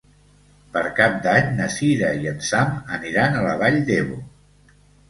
[0.77, 4.23] Per Cap d'Any na Sira i en Sam aniran a la Vall d'Ebo.